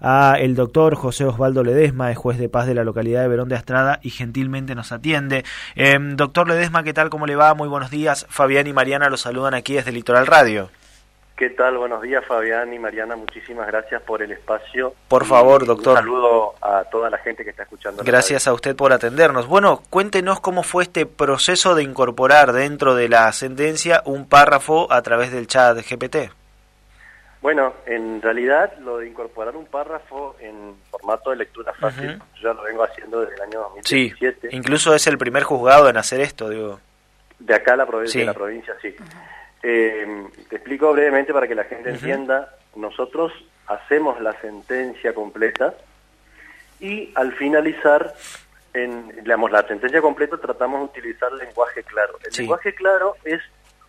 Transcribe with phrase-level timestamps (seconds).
[0.00, 3.50] a el doctor José Osvaldo Ledesma, es juez de paz de la localidad de Verón
[3.50, 5.44] de Astrada y gentilmente nos atiende.
[5.76, 7.10] Eh, doctor Ledesma, ¿qué tal?
[7.10, 7.52] ¿Cómo le va?
[7.52, 8.24] Muy buenos días.
[8.30, 10.70] Fabián y Mariana los saludan aquí desde Litoral Radio.
[11.36, 11.76] ¿Qué tal?
[11.76, 13.14] Buenos días, Fabián y Mariana.
[13.14, 14.94] Muchísimas gracias por el espacio.
[15.08, 15.98] Por favor, doctor.
[15.98, 18.02] Un saludo a toda la gente que está escuchando.
[18.06, 19.48] Gracias a usted por atendernos.
[19.48, 25.02] Bueno, cuéntenos cómo fue este proceso de incorporar dentro de la sentencia un párrafo a
[25.02, 26.41] través del chat de GPT.
[27.42, 32.54] Bueno, en realidad lo de incorporar un párrafo en formato de lectura fácil, yo ya
[32.54, 34.48] lo vengo haciendo desde el año 2017.
[34.48, 36.78] Sí, incluso es el primer juzgado en hacer esto, digo.
[37.40, 38.94] De acá la provincia, de la provincia, sí.
[39.60, 42.54] Eh, te explico brevemente para que la gente entienda.
[42.76, 43.32] Nosotros
[43.66, 45.74] hacemos la sentencia completa
[46.78, 48.14] y al finalizar,
[48.72, 52.18] en, digamos, la sentencia completa tratamos de utilizar lenguaje claro.
[52.24, 53.40] El lenguaje claro es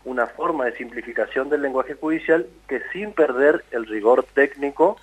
[0.05, 4.98] una forma de simplificación del lenguaje judicial que sin perder el rigor técnico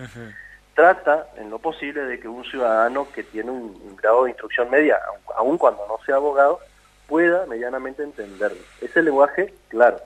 [0.74, 4.98] trata en lo posible de que un ciudadano que tiene un, grado de instrucción media,
[5.36, 6.60] aun, cuando no sea abogado,
[7.06, 8.60] pueda medianamente entenderlo.
[8.80, 9.98] Ese lenguaje, claro.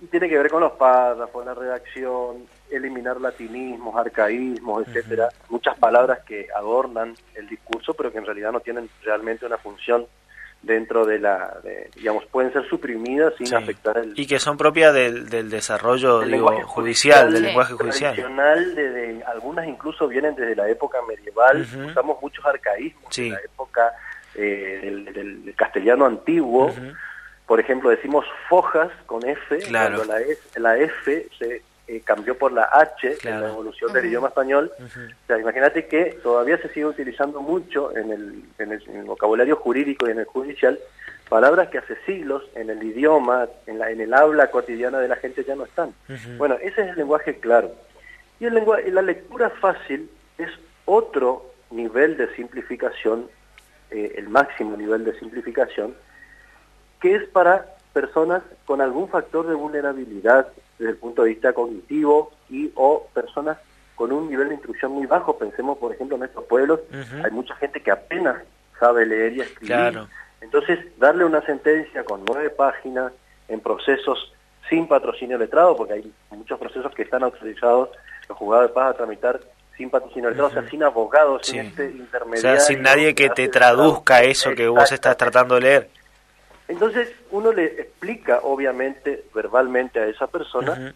[0.00, 6.20] Y tiene que ver con los párrafos, la redacción, eliminar latinismos, arcaísmos, etcétera, muchas palabras
[6.24, 10.06] que adornan el discurso, pero que en realidad no tienen realmente una función
[10.62, 11.58] dentro de la,
[11.96, 14.12] digamos, pueden ser suprimidas sin afectar el...
[14.16, 18.14] Y que son propias del, del desarrollo digo, judicial, del lenguaje judicial.
[18.14, 23.92] Tradicional, de, algunas incluso vienen desde la época medieval, usamos muchos arcaísmos de la época
[24.34, 26.72] eh, del, castellano antiguo,
[27.46, 30.20] por ejemplo decimos fojas con F, cuando la,
[30.56, 34.70] la F se eh, cambió por la H en la evolución del idioma español.
[34.78, 40.06] O sea, imagínate que todavía se sigue utilizando mucho en el, en, el, vocabulario jurídico
[40.06, 40.78] y en el judicial
[41.28, 45.16] palabras que hace siglos en el idioma, en, la, en el habla cotidiana de la
[45.16, 45.92] gente ya no están.
[46.36, 47.72] Bueno, ese es el lenguaje claro.
[48.38, 50.50] Y el lenguaje, la lectura fácil es
[50.84, 53.28] otro nivel de simplificación,
[53.90, 55.94] eh, el máximo nivel de simplificación,
[57.00, 60.48] que es para personas con algún factor de vulnerabilidad
[60.82, 63.56] desde el punto de vista cognitivo y o personas
[63.94, 65.38] con un nivel de instrucción muy bajo.
[65.38, 66.80] Pensemos, por ejemplo, en estos pueblos
[67.24, 68.42] hay mucha gente que apenas
[68.80, 70.00] sabe leer y escribir.
[70.40, 73.12] Entonces, darle una sentencia con nueve páginas
[73.46, 74.32] en procesos
[74.68, 77.90] sin patrocinio letrado, porque hay muchos procesos que están autorizados
[78.28, 79.40] los juzgados de paz a tramitar
[79.76, 82.56] sin patrocinio letrado, o sea, sin abogados, sin este intermediario.
[82.58, 85.90] O sea, sin nadie que te traduzca eso que vos estás tratando de leer.
[86.68, 90.94] Entonces uno le explica obviamente verbalmente a esa persona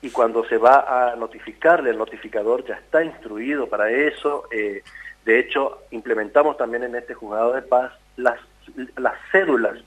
[0.00, 4.44] y cuando se va a notificarle, el notificador ya está instruido para eso.
[4.50, 4.82] Eh,
[5.24, 8.38] de hecho, implementamos también en este juzgado de paz las,
[8.96, 9.78] las cédulas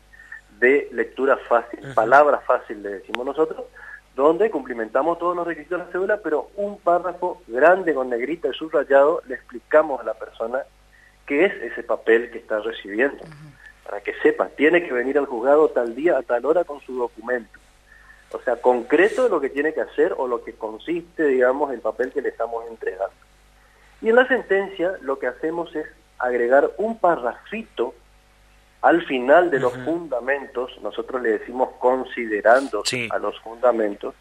[0.60, 3.66] de lectura fácil, palabra fácil le decimos nosotros,
[4.16, 8.54] donde cumplimentamos todos los requisitos de la cédula, pero un párrafo grande con negrita y
[8.54, 10.60] subrayado le explicamos a la persona
[11.26, 13.24] qué es ese papel que está recibiendo
[13.92, 16.98] para que sepa, tiene que venir al juzgado tal día, a tal hora con su
[16.98, 17.60] documento.
[18.32, 22.14] O sea, concreto lo que tiene que hacer o lo que consiste, digamos, el papel
[22.14, 23.14] que le estamos entregando.
[24.02, 25.86] Y en la sentencia lo que hacemos es
[26.20, 27.94] agregar un parrafito
[28.82, 34.16] al final de los fundamentos, nosotros le decimos considerando a los fundamentos,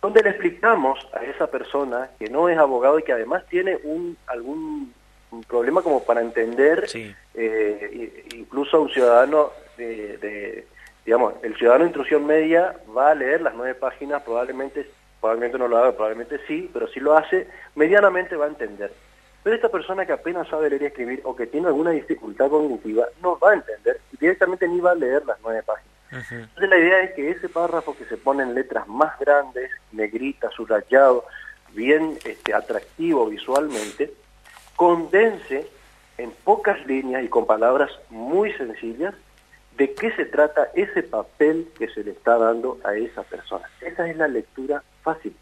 [0.00, 4.16] donde le explicamos a esa persona que no es abogado y que además tiene un
[4.28, 4.94] algún
[5.30, 6.86] un problema como para entender
[7.34, 10.66] eh, incluso a un ciudadano de,
[11.04, 15.68] digamos, el ciudadano de instrucción media va a leer las nueve páginas, probablemente, probablemente no
[15.68, 18.92] lo haga, probablemente sí, pero si lo hace, medianamente va a entender.
[19.42, 23.06] Pero esta persona que apenas sabe leer y escribir o que tiene alguna dificultad cognitiva
[23.22, 25.90] no va a entender y directamente ni va a leer las nueve páginas.
[26.12, 30.50] Entonces la idea es que ese párrafo que se pone en letras más grandes, negrita,
[30.50, 31.24] subrayado,
[31.72, 34.12] bien este, atractivo visualmente,
[34.80, 35.68] condense
[36.16, 39.14] en pocas líneas y con palabras muy sencillas
[39.76, 43.68] de qué se trata ese papel que se le está dando a esa persona.
[43.82, 45.36] Esa es la lectura fácil.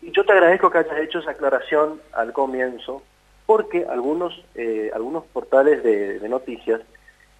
[0.00, 3.02] Y yo te agradezco que hayas hecho esa aclaración al comienzo,
[3.44, 6.80] porque algunos, eh, algunos portales de, noticias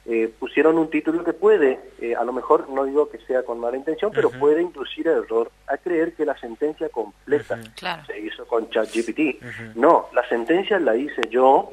[0.07, 3.61] eh, pusieron un título que puede, eh, a lo mejor no digo que sea con
[3.61, 7.59] mala intención, pero puede inducir error a creer que la sentencia completa
[8.07, 9.77] se hizo con ChatGPT.
[9.77, 11.73] No, la sentencia la hice yo,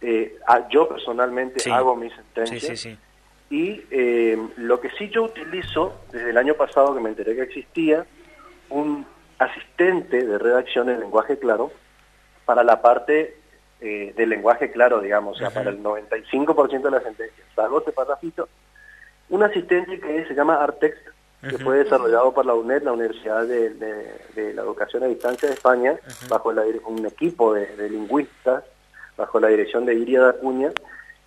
[0.00, 0.36] eh,
[0.70, 2.96] yo personalmente hago mi sentencia.
[3.50, 7.42] y eh, lo que sí yo utilizo, desde el año pasado que me enteré que
[7.42, 8.06] existía,
[8.70, 9.04] un
[9.38, 11.70] asistente de redacción en lenguaje claro
[12.44, 13.36] para la parte
[13.80, 17.92] eh, del lenguaje claro, digamos, o sea, para el 95% de las sentencias, salvo ese
[17.92, 18.48] parrafito,
[19.28, 20.96] un asistente que se llama Artex,
[21.48, 23.74] que fue desarrollado por la UNED, la Universidad de,
[24.54, 25.96] la Educación a Distancia de España,
[26.28, 26.52] bajo
[26.86, 28.64] un equipo de, lingüistas,
[29.16, 30.72] bajo la dirección de Iria Acuña,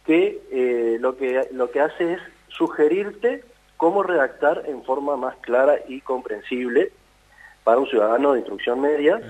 [0.06, 2.20] que, eh, lo que lo que hace es
[2.50, 3.44] sugerirte
[3.78, 6.92] cómo redactar en forma más clara y comprensible
[7.64, 9.22] para un ciudadano de instrucción media,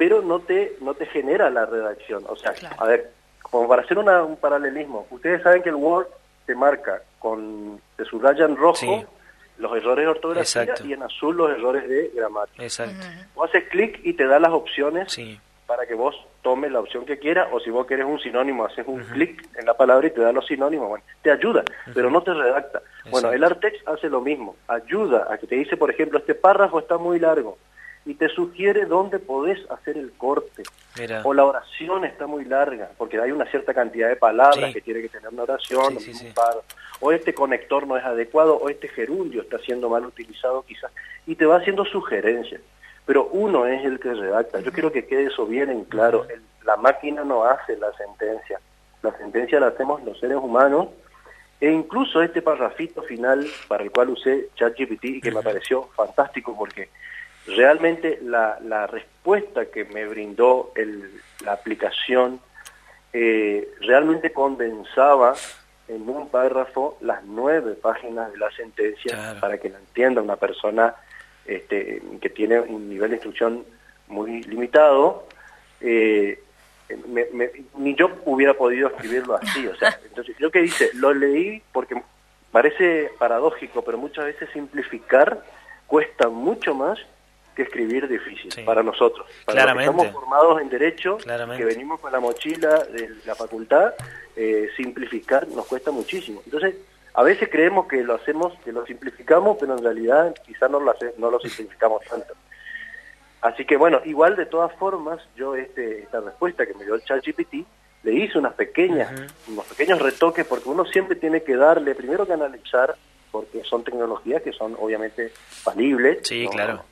[0.00, 2.24] pero no te, no te genera la redacción.
[2.26, 3.10] O sea, a ver,
[3.42, 6.06] como para hacer un paralelismo, ustedes saben que el Word
[6.46, 9.04] te marca con, te subraya en rojo
[9.58, 12.62] los errores de ortografía y en azul los errores de gramática.
[12.62, 13.06] Exacto.
[13.34, 15.14] Vos haces clic y te da las opciones
[15.66, 18.86] para que vos tomes la opción que quieras, o si vos querés un sinónimo, haces
[18.88, 20.88] un clic en la palabra y te da los sinónimos.
[20.88, 21.62] Bueno, te ayuda,
[21.92, 22.80] pero no te redacta.
[23.10, 26.78] Bueno, el Artex hace lo mismo, ayuda a que te dice, por ejemplo, este párrafo
[26.78, 27.58] está muy largo,
[28.10, 30.64] y te sugiere dónde podés hacer el corte.
[31.22, 35.00] O la oración está muy larga, porque hay una cierta cantidad de palabras que tiene
[35.00, 35.96] que tener una oración,
[36.98, 40.90] o este conector no es adecuado, o este gerundio está siendo mal utilizado quizás,
[41.24, 42.60] y te va haciendo sugerencias.
[43.06, 44.58] Pero uno es el que redacta.
[44.58, 46.26] Yo quiero que quede eso bien en claro.
[46.64, 48.60] la máquina no hace la sentencia.
[49.02, 50.88] La sentencia la hacemos los seres humanos,
[51.60, 56.56] e incluso este parrafito final para el cual usé ChatGPT y que me pareció fantástico
[56.58, 56.88] porque
[57.56, 61.10] realmente la, la respuesta que me brindó el,
[61.44, 62.40] la aplicación
[63.12, 65.34] eh, realmente condensaba
[65.88, 70.94] en un párrafo las nueve páginas de la sentencia para que la entienda una persona
[71.44, 73.64] este, que tiene un nivel de instrucción
[74.06, 75.26] muy limitado.
[75.80, 76.40] Eh,
[77.78, 82.00] ni yo hubiera podido escribirlo así, o sea, entonces yo que dice, lo leí porque
[82.50, 85.44] parece paradójico, pero muchas veces simplificar
[85.86, 86.98] cuesta mucho más
[87.54, 89.26] que escribir difícil para nosotros.
[89.44, 93.94] Para los que estamos formados en Derecho, que venimos con la mochila de la facultad,
[94.36, 96.42] eh, simplificar nos cuesta muchísimo.
[96.44, 96.76] Entonces,
[97.14, 100.94] a veces creemos que lo hacemos, que lo simplificamos, pero en realidad quizás no lo,
[101.18, 102.34] no lo simplificamos tanto.
[103.42, 107.02] Así que bueno, igual de todas formas, yo este, esta respuesta que me dio el
[107.02, 107.66] ChatGPT,
[108.02, 109.10] le hice unas pequeñas,
[109.48, 112.96] unos pequeños retoques, porque uno siempre tiene que darle, primero que analizar,
[113.30, 116.20] porque son tecnologías que son obviamente falibles.
[116.22, 116.84] Sí, claro.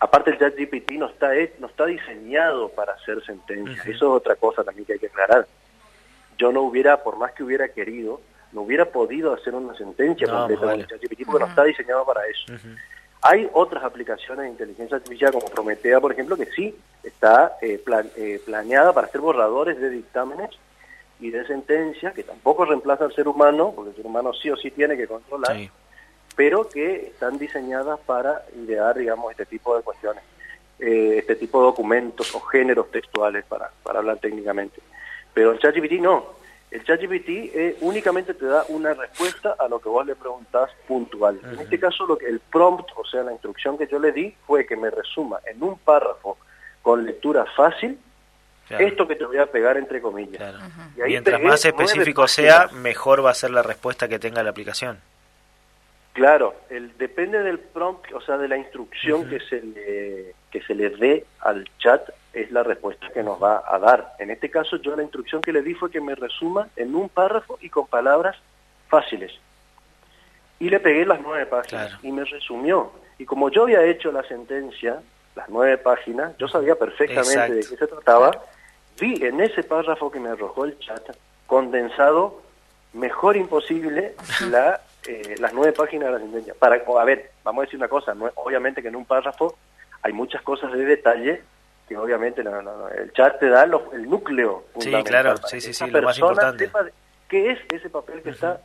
[0.00, 4.64] Aparte el ChatGPT no está, no está diseñado para hacer sentencias, eso es otra cosa
[4.64, 5.46] también que hay que aclarar.
[6.38, 8.20] Yo no hubiera, por más que hubiera querido,
[8.52, 12.26] no hubiera podido hacer una sentencia completa con el ChatGPT porque no está diseñado para
[12.26, 12.52] eso.
[13.22, 17.82] Hay otras aplicaciones de inteligencia artificial como Prometea, por ejemplo, que sí está eh,
[18.16, 20.50] eh, planeada para hacer borradores de dictámenes
[21.20, 24.56] y de sentencias, que tampoco reemplaza al ser humano, porque el ser humano sí o
[24.56, 25.54] sí tiene que controlar,
[26.40, 30.24] pero que están diseñadas para idear, digamos, este tipo de cuestiones,
[30.78, 34.80] eh, este tipo de documentos o géneros textuales, para, para hablar técnicamente.
[35.34, 36.24] Pero el ChatGPT no.
[36.70, 41.38] El ChatGPT eh, únicamente te da una respuesta a lo que vos le preguntás puntual.
[41.44, 44.34] En este caso, lo que el prompt, o sea, la instrucción que yo le di,
[44.46, 46.38] fue que me resuma en un párrafo
[46.80, 47.98] con lectura fácil
[48.70, 50.54] esto que te voy a pegar entre comillas.
[50.96, 55.00] y Mientras más específico sea, mejor va a ser la respuesta que tenga la aplicación.
[56.12, 60.74] Claro, el, depende del prompt, o sea, de la instrucción que, se le, que se
[60.74, 64.14] le dé al chat, es la respuesta que nos va a dar.
[64.18, 67.08] En este caso, yo la instrucción que le di fue que me resuma en un
[67.08, 68.36] párrafo y con palabras
[68.88, 69.32] fáciles.
[70.58, 72.92] Y le pegué las nueve páginas y me resumió.
[73.18, 75.00] Y como yo había hecho la sentencia,
[75.36, 78.32] las nueve páginas, yo sabía perfectamente de qué se trataba,
[78.98, 82.42] vi en ese párrafo que me arrojó el chat condensado
[82.92, 84.14] mejor imposible
[84.50, 86.54] la eh, las nueve páginas de la sentencia.
[86.58, 89.56] Para, a ver, vamos a decir una cosa, no, obviamente que en un párrafo
[90.02, 91.42] hay muchas cosas de detalle
[91.88, 96.18] que obviamente el chat te da el núcleo Sí, claro, sí, sí, sí, lo más
[96.18, 96.70] importante.
[97.28, 98.60] qué es ese papel que está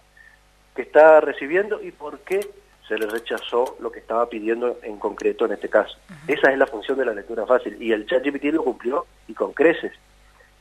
[0.76, 2.42] que está recibiendo y por qué
[2.88, 5.98] se le rechazó lo que estaba pidiendo en concreto en este caso.
[6.28, 9.34] Esa es la función de la lectura fácil y el chat GPT lo cumplió y
[9.34, 9.94] con creces.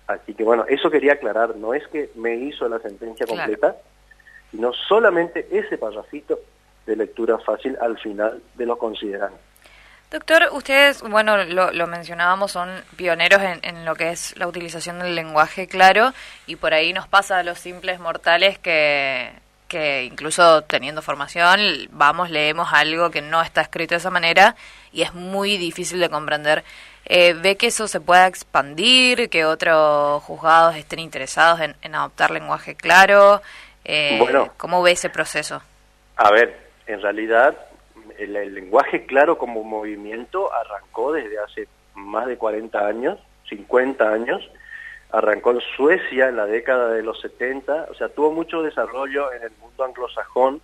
[0.06, 3.76] Así que bueno, eso quería aclarar, no es que me hizo la sentencia completa,
[4.54, 6.38] sino solamente ese parrafito
[6.86, 9.36] de lectura fácil al final de lo considerando.
[10.12, 15.66] Doctor, ustedes, bueno, lo, mencionábamos, son pioneros en, lo que es la utilización del lenguaje
[15.66, 16.12] claro
[16.46, 19.32] y por ahí nos pasa a los simples mortales que,
[19.66, 21.58] que incluso teniendo formación,
[21.90, 24.54] vamos, leemos algo que no está escrito de esa manera
[24.92, 26.62] y es muy difícil de comprender.
[27.06, 32.30] Eh, ¿Ve que eso se pueda expandir, que otros juzgados estén interesados en, en adoptar
[32.30, 33.42] lenguaje claro?
[33.84, 35.62] Eh, bueno, ¿Cómo ve ese proceso?
[36.16, 37.56] A ver, en realidad
[38.18, 44.50] el, lenguaje claro como movimiento arrancó desde hace más de 40 años, 50 años,
[45.10, 49.44] arrancó en Suecia en la década de los 70, o sea, tuvo mucho desarrollo en
[49.44, 50.60] el mundo anglosajón.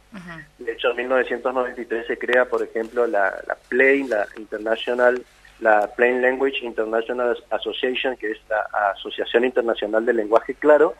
[0.59, 5.23] De hecho, en 1993 se crea, por ejemplo, la, la Plain, la International,
[5.61, 10.95] la Plain Language International Association, que es la Asociación Internacional del Lenguaje Claro,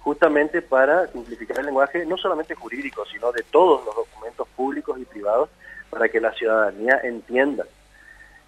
[0.00, 5.04] justamente para simplificar el lenguaje no solamente jurídico, sino de todos los documentos públicos y
[5.04, 5.48] privados,
[5.90, 7.66] para que la ciudadanía entienda.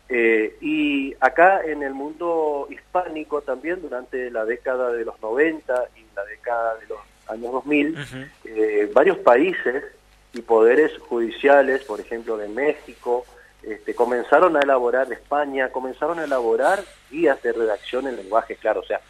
[0.09, 6.05] Eh, y acá en el mundo hispánico también durante la década de los 90 y
[6.15, 7.97] la década de los años 2000,
[8.45, 9.85] eh, varios países
[10.33, 13.25] y poderes judiciales, por ejemplo de México,
[13.63, 18.81] este, comenzaron a elaborar, de España, comenzaron a elaborar guías de redacción en lenguaje claro.
[18.81, 19.01] O sea,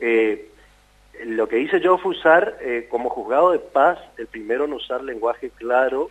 [0.00, 0.50] eh,
[1.24, 2.58] lo que hice yo fue usar
[2.88, 6.10] como juzgado de paz, el primero en usar lenguaje claro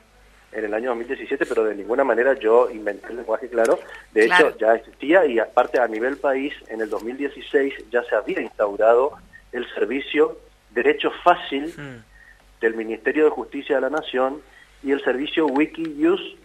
[0.56, 3.78] en el año 2017, pero de ninguna manera yo inventé el lenguaje claro.
[4.14, 8.42] De hecho, ya existía y aparte a nivel país, en el 2016 ya se había
[8.42, 9.14] instaurado
[9.52, 10.40] el servicio
[10.72, 12.62] Derecho Fácil hmm.
[12.62, 14.42] del Ministerio de Justicia de la Nación
[14.82, 16.38] y el servicio WikiUse,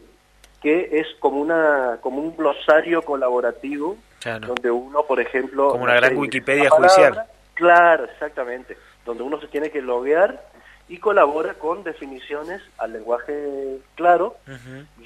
[0.61, 3.97] que es como, una, como un glosario colaborativo
[4.47, 5.71] donde uno, por ejemplo...
[5.71, 7.25] Como una gran Wikipedia judicial.
[7.61, 8.79] Claro, exactamente.
[9.05, 10.43] Donde uno se tiene que loguear
[10.89, 14.39] y colabora con definiciones al lenguaje claro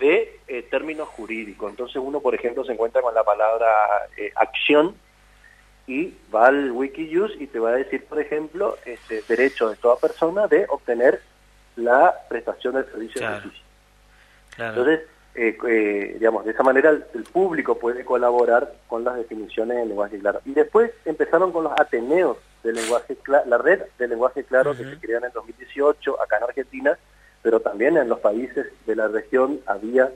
[0.01, 1.69] de eh, términos jurídicos.
[1.69, 3.67] Entonces uno, por ejemplo, se encuentra con la palabra
[4.17, 4.95] eh, acción
[5.89, 9.97] y va al Wikiuse y te va a decir, por ejemplo, este derecho de toda
[9.97, 11.21] persona de obtener
[11.75, 13.65] la prestación del servicio de justicia.
[14.59, 15.01] Entonces,
[15.35, 20.41] eh, digamos, de esa manera el, público puede colaborar con las definiciones en lenguaje claro.
[20.45, 24.99] Y después empezaron con los Ateneos de lenguaje la red de lenguaje claro que se
[24.99, 26.99] creó en el 2018 acá en Argentina,
[27.43, 30.11] pero también en los países de la región había,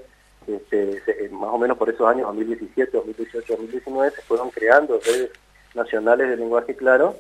[0.46, 5.30] este, más o menos por esos años, 2017, 2018, 2019, se fueron creando redes
[5.74, 7.16] nacionales de lenguaje claro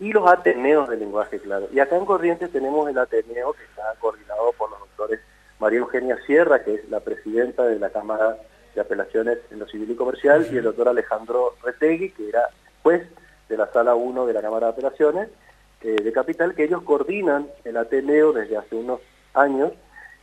[0.00, 1.68] y los Ateneos de lenguaje claro.
[1.72, 5.20] Y acá en Corrientes tenemos el Ateneo que está coordinado por los doctores
[5.58, 8.36] María Eugenia Sierra, que es la presidenta de la Cámara
[8.74, 12.48] de Apelaciones en lo Civil y Comercial, y el doctor Alejandro Retegui, que era
[12.82, 13.06] juez
[13.48, 15.28] de la Sala 1 de la Cámara de Operaciones
[15.82, 19.00] eh, de Capital, que ellos coordinan el Ateneo desde hace unos
[19.34, 19.72] años,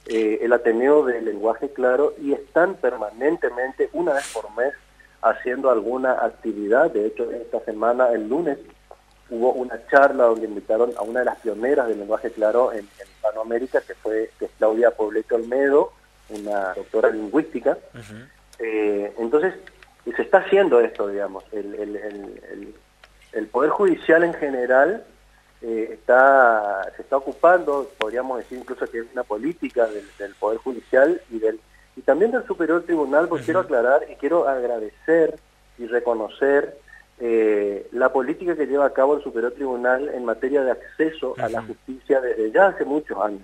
[0.05, 4.73] eh, el Ateneo del lenguaje claro, y están permanentemente, una vez por mes,
[5.21, 6.91] haciendo alguna actividad.
[6.91, 8.59] De hecho, esta semana, el lunes,
[9.29, 13.81] hubo una charla donde invitaron a una de las pioneras del lenguaje claro en, Hispanoamérica,
[13.81, 15.91] que fue Claudia Pobleto Olmedo,
[16.29, 17.77] una doctora lingüística.
[18.59, 19.55] Eh, entonces,
[20.15, 21.43] se está haciendo esto, digamos.
[21.51, 22.73] el,
[23.33, 25.03] el Poder Judicial en general
[25.61, 31.21] eh, está se está ocupando, podríamos decir incluso que es una política del, Poder Judicial
[31.29, 31.59] y del
[31.95, 35.39] y también del Superior Tribunal, porque quiero aclarar y quiero agradecer
[35.77, 36.77] y reconocer
[37.27, 41.49] eh, la política que lleva a cabo el Superior Tribunal en materia de acceso a
[41.49, 43.41] la justicia desde ya hace muchos años.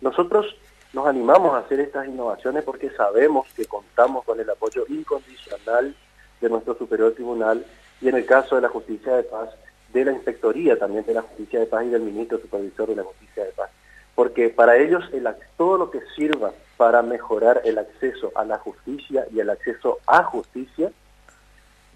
[0.00, 0.56] Nosotros
[0.92, 5.94] nos animamos a hacer estas innovaciones porque sabemos que contamos con el apoyo incondicional
[6.40, 7.64] de nuestro Superior Tribunal
[8.00, 9.50] y en el caso de la justicia de paz,
[9.92, 13.04] de la inspectoría también de la justicia de paz y del ministro supervisor de la
[13.04, 13.70] justicia de paz.
[14.16, 19.24] Porque para ellos el, todo lo que sirva para mejorar el acceso a la justicia
[19.32, 20.90] y el acceso a justicia,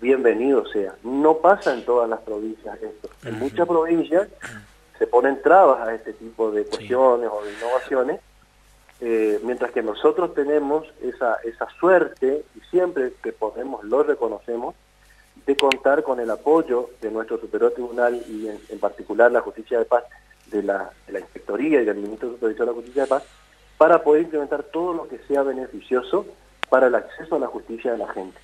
[0.04, 0.94] bienvenido sea.
[1.02, 3.08] No pasa en todas las provincias esto.
[3.24, 4.28] En muchas provincias
[4.98, 8.20] se ponen trabas a este tipo de cuestiones o de innovaciones,
[9.00, 14.74] eh, mientras que nosotros tenemos esa, esa suerte y siempre que podemos lo reconocemos,
[15.46, 19.86] de contar con el apoyo de nuestro Superior Tribunal y en, particular la Justicia de
[19.86, 20.04] Paz,
[20.46, 23.24] de la, de la Inspectoría y del Ministro Supervisor de la Justicia de Paz,
[23.78, 26.26] para poder implementar todo lo que sea beneficioso
[26.68, 28.38] para el acceso a la justicia de la gente.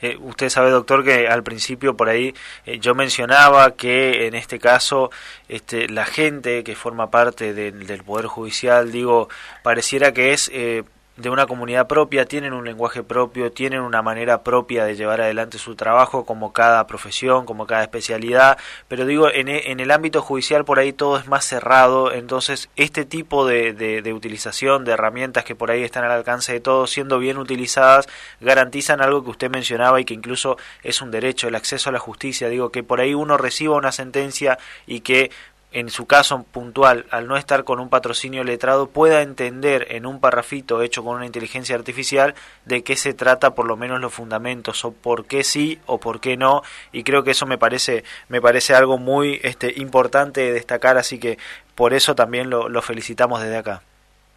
[0.00, 4.58] Eh, usted sabe, doctor, que al principio por ahí eh, yo mencionaba que en este
[4.58, 5.10] caso
[5.48, 9.28] este, la gente que forma parte del Poder Judicial, digo,
[9.62, 10.84] pareciera que es eh,
[11.18, 15.58] de una comunidad propia, tienen un lenguaje propio, tienen una manera propia de llevar adelante
[15.58, 18.56] su trabajo, como cada profesión, como cada especialidad,
[18.86, 22.70] pero digo, en, e, en el ámbito judicial por ahí todo es más cerrado, entonces
[22.76, 26.90] este tipo de, de, utilización de herramientas que por ahí están al alcance de todos,
[26.90, 28.08] siendo bien utilizadas,
[28.40, 31.98] garantizan algo que usted mencionaba y que incluso es un derecho, el acceso a la
[31.98, 35.30] justicia, digo, que por ahí uno reciba una sentencia y que
[35.70, 40.20] en su caso puntual, al no estar con un patrocinio letrado, pueda entender en un
[40.20, 42.34] parrafito hecho con una inteligencia artificial
[42.64, 46.20] de qué se trata por lo menos los fundamentos o por qué sí o por
[46.20, 50.52] qué no y creo que eso me parece me parece algo muy este importante de
[50.52, 51.38] destacar así que
[51.74, 53.82] por eso también lo, lo felicitamos desde acá.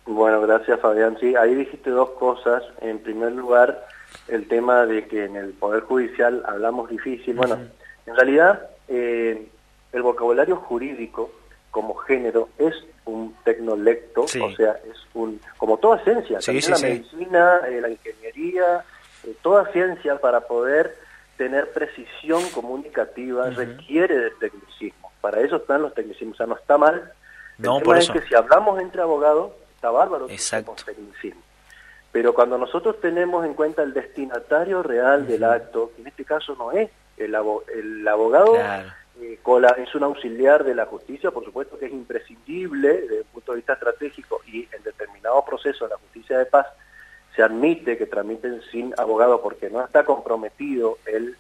[0.05, 1.17] Bueno, gracias Fabián.
[1.19, 2.63] Sí, ahí dijiste dos cosas.
[2.81, 3.88] En primer lugar,
[4.27, 7.35] el tema de que en el Poder Judicial hablamos difícil.
[7.35, 7.57] Bueno,
[8.05, 9.47] en realidad eh,
[9.93, 11.31] el vocabulario jurídico
[11.71, 12.74] como género es
[13.05, 18.86] un tecnolecto, o sea, es un como toda ciencia, la medicina, eh, la ingeniería,
[19.24, 20.98] eh, toda ciencia para poder
[21.38, 25.12] tener precisión comunicativa requiere de tecnicismo.
[25.21, 27.12] Para eso están los tecnicismos, o sea, no está mal.
[27.57, 28.13] No, por eso.
[28.13, 30.75] es que si hablamos entre abogados, está bárbaro Exacto.
[30.86, 31.41] tecnicismo.
[32.12, 36.55] Pero cuando nosotros tenemos en cuenta el destinatario real del acto, que en este caso
[36.55, 37.36] no es el,
[37.74, 38.57] el abogado,
[39.20, 39.39] eh,
[39.77, 43.58] es un auxiliar de la justicia, por supuesto que es imprescindible desde el punto de
[43.58, 46.68] vista estratégico y en determinados procesos de la justicia de paz
[47.36, 51.38] se admite que tramiten sin abogado porque no está comprometido el,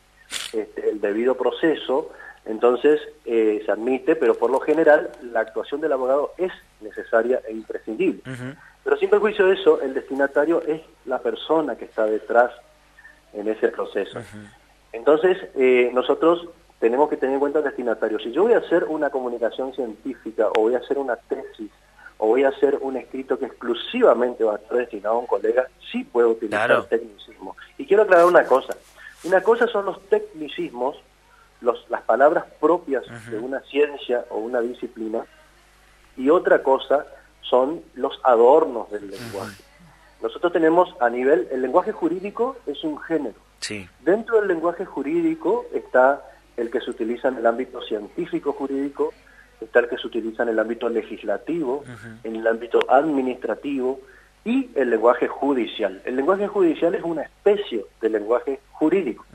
[0.53, 2.11] este, el debido proceso,
[2.45, 6.51] entonces eh, se admite, pero por lo general la actuación del abogado es
[6.81, 8.21] necesaria e imprescindible.
[8.83, 12.51] Pero sin perjuicio de eso, el destinatario es la persona que está detrás
[13.33, 14.19] en ese proceso.
[14.91, 16.49] Entonces, eh, nosotros
[16.81, 18.19] tenemos que tener en cuenta el destinatario.
[18.19, 21.69] Si yo voy a hacer una comunicación científica o voy a hacer una tesis
[22.17, 25.67] o voy a hacer un escrito que exclusivamente va a estar destinado a un colega,
[25.91, 27.55] sí puedo utilizar el tecnicismo.
[27.77, 28.75] Y quiero aclarar una cosa.
[29.23, 30.97] Una cosa son los tecnicismos,
[31.61, 35.23] los, las palabras propias de una ciencia o una disciplina,
[36.17, 37.05] y otra cosa
[37.41, 39.63] son los adornos del lenguaje.
[40.21, 43.35] Nosotros tenemos a nivel, el lenguaje jurídico es un género.
[43.59, 43.87] Sí.
[43.99, 46.23] Dentro del lenguaje jurídico está
[46.61, 49.13] el que se utiliza en el ámbito científico jurídico,
[49.59, 51.83] está el que se utiliza en el ámbito legislativo,
[52.23, 53.99] en el ámbito administrativo
[54.43, 56.01] y el lenguaje judicial.
[56.05, 59.25] El lenguaje judicial es una especie de lenguaje jurídico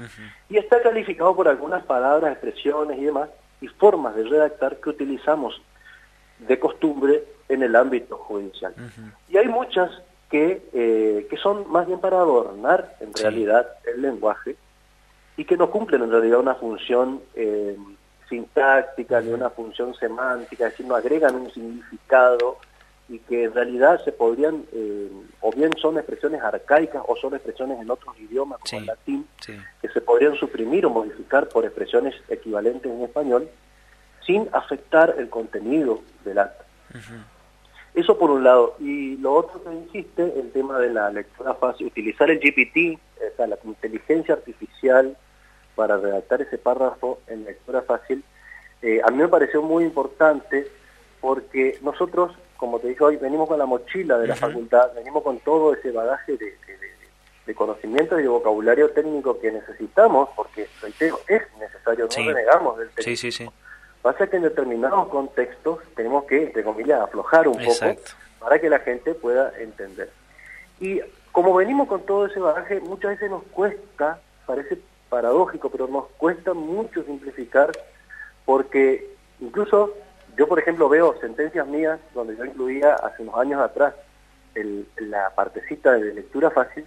[0.48, 3.30] y está calificado por algunas palabras, expresiones y demás
[3.60, 5.60] y formas de redactar que utilizamos
[6.38, 8.74] de costumbre en el ámbito judicial.
[9.28, 9.90] Y hay muchas
[10.30, 14.56] que, eh, que son más bien para adornar en realidad el lenguaje
[15.36, 17.76] y que no cumplen en realidad una función eh,
[18.28, 22.58] sintáctica ni una función semántica, es decir, no agregan un significado
[23.08, 27.80] y que en realidad se podrían, eh, o bien son expresiones arcaicas o son expresiones
[27.80, 29.26] en otros idiomas como el latín,
[29.80, 33.48] que se podrían suprimir o modificar por expresiones equivalentes en español
[34.26, 36.64] sin afectar el contenido del acto.
[37.94, 38.76] Eso por un lado.
[38.80, 43.36] Y lo otro que insiste, el tema de la lectura fácil, utilizar el GPT, o
[43.36, 45.16] sea, la inteligencia artificial
[45.76, 48.24] para redactar ese párrafo en lectura fácil,
[48.82, 50.66] eh, a mí me pareció muy importante
[51.20, 55.38] porque nosotros, como te dije hoy, venimos con la mochila de la facultad, venimos con
[55.40, 56.78] todo ese bagaje de, de,
[57.46, 62.88] de, conocimientos y de vocabulario técnico que necesitamos, porque, reitero, es necesario, no renegamos del
[62.88, 63.10] técnico.
[63.10, 63.50] Sí, sí, sí.
[64.02, 68.00] Pasa que en determinados contextos tenemos que, entre comillas, aflojar un poco
[68.38, 70.10] para que la gente pueda entender.
[70.80, 71.00] Y
[71.32, 74.78] como venimos con todo ese bagaje, muchas veces nos cuesta, parece
[75.08, 77.72] paradójico, pero nos cuesta mucho simplificar
[78.44, 79.94] porque incluso
[80.36, 83.94] yo, por ejemplo, veo sentencias mías donde yo incluía hace unos años atrás
[84.54, 86.84] el, la partecita de lectura fácil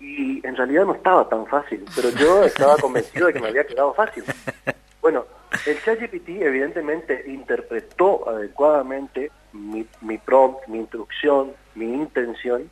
[0.00, 3.66] y en realidad no estaba tan fácil, pero yo estaba convencido de que me había
[3.66, 4.24] quedado fácil.
[5.00, 5.24] Bueno,
[5.66, 12.70] el ChatGPT evidentemente interpretó adecuadamente mi, mi prompt, mi instrucción, mi intención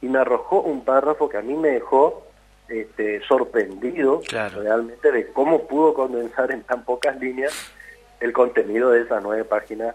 [0.00, 2.23] y me arrojó un párrafo que a mí me dejó
[2.68, 7.52] este, sorprendido realmente de cómo pudo condensar en tan pocas líneas
[8.20, 9.94] el contenido de esa nueve página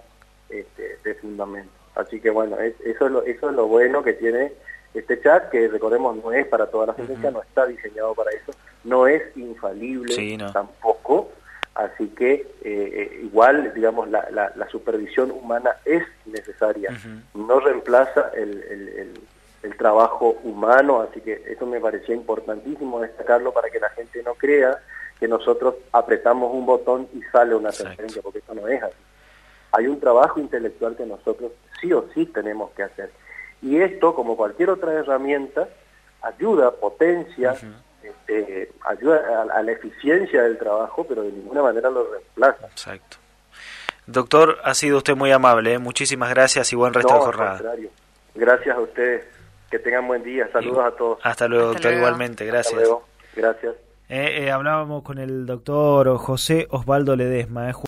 [0.50, 1.72] este, de fundamento.
[1.96, 4.54] Así que bueno, eso, es lo, eso es lo bueno que tiene
[4.94, 8.52] este chat, que recordemos no es para todas las sentencias, no está diseñado para eso,
[8.84, 11.32] no es infalible tampoco,
[11.76, 16.92] así que eh, eh, igual, digamos, la, la, supervisión humana es necesaria,
[17.34, 19.14] no reemplaza el el
[19.78, 24.80] trabajo humano, así que eso me parecía importantísimo destacarlo para que la gente no crea
[25.20, 28.96] que nosotros apretamos un botón y sale una sentencia, porque eso no es así.
[29.72, 33.12] Hay un trabajo intelectual que nosotros sí o sí tenemos que hacer.
[33.62, 35.68] Y esto, como cualquier otra herramienta,
[36.22, 37.56] ayuda, potencia,
[38.02, 42.68] este, ayuda a, la eficiencia del trabajo, pero de ninguna manera lo reemplaza.
[42.68, 43.18] Exacto.
[44.08, 45.80] Doctor, ha sido usted muy amable, ¿eh?
[45.80, 47.62] muchísimas gracias y buen resto de jornada.
[48.34, 49.39] Gracias a ustedes.
[49.70, 50.50] Que tengan buen día.
[50.52, 51.20] Saludos a todos.
[51.24, 52.46] Hasta luego, doctor, igualmente.
[52.46, 52.74] Gracias.
[52.74, 53.06] Hasta luego.
[53.36, 53.76] Gracias.
[54.10, 57.70] Eh, eh, hablábamos con el doctor José Osvaldo Ledesma.
[57.70, 57.74] Eh,